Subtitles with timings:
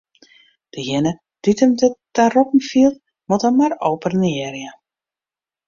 [0.77, 1.11] Dejinge
[1.47, 4.69] dy't him derta roppen fielt, moat him mar oppenearje.